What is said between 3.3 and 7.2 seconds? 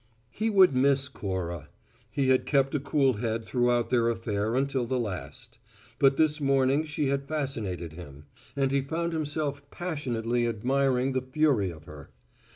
throughout their affair until the last; but this morning she